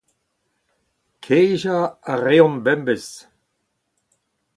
Kejañ 1.23 1.83
a 2.11 2.13
reont 2.23 2.61
bemdez. 2.65 3.07